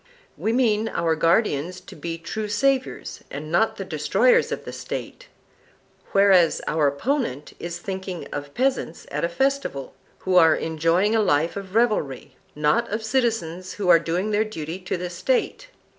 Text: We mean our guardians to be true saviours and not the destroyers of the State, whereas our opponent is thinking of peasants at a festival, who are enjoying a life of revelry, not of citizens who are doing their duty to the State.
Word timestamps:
We 0.35 0.51
mean 0.51 0.87
our 0.89 1.15
guardians 1.15 1.79
to 1.81 1.95
be 1.95 2.17
true 2.17 2.47
saviours 2.47 3.23
and 3.29 3.51
not 3.51 3.77
the 3.77 3.85
destroyers 3.85 4.51
of 4.51 4.65
the 4.65 4.73
State, 4.73 5.27
whereas 6.11 6.59
our 6.65 6.87
opponent 6.87 7.53
is 7.59 7.77
thinking 7.77 8.25
of 8.31 8.55
peasants 8.55 9.05
at 9.11 9.23
a 9.23 9.29
festival, 9.29 9.93
who 10.21 10.37
are 10.37 10.55
enjoying 10.55 11.15
a 11.15 11.21
life 11.21 11.55
of 11.55 11.75
revelry, 11.75 12.35
not 12.55 12.89
of 12.89 13.03
citizens 13.03 13.73
who 13.73 13.89
are 13.89 13.99
doing 13.99 14.31
their 14.31 14.43
duty 14.43 14.79
to 14.79 14.97
the 14.97 15.11
State. 15.11 15.67